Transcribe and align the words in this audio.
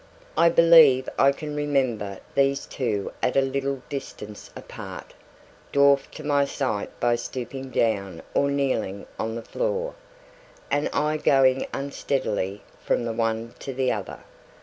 I 0.35 0.49
believe 0.49 1.07
I 1.19 1.31
can 1.31 1.55
remember 1.55 2.17
these 2.33 2.65
two 2.65 3.11
at 3.21 3.37
a 3.37 3.41
little 3.41 3.83
distance 3.87 4.49
apart, 4.55 5.13
dwarfed 5.71 6.15
to 6.15 6.23
my 6.23 6.43
sight 6.43 6.89
by 6.99 7.15
stooping 7.15 7.69
down 7.69 8.23
or 8.33 8.49
kneeling 8.49 9.05
on 9.19 9.35
the 9.35 9.43
floor, 9.43 9.93
and 10.71 10.89
I 10.91 11.17
going 11.17 11.67
unsteadily 11.71 12.63
from 12.83 13.05
the 13.05 13.13
one 13.13 13.53
to 13.59 13.75
the 13.75 13.91
other. 13.91 14.21